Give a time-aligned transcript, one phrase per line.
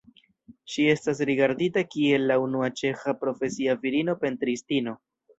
[0.75, 4.95] Ŝi estas rigardita kiel la unua ĉeĥa profesia virino pentristino.